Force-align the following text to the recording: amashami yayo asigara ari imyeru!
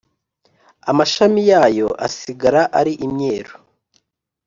amashami 0.91 1.41
yayo 1.51 1.87
asigara 2.05 2.61
ari 2.79 2.93
imyeru! 3.05 3.53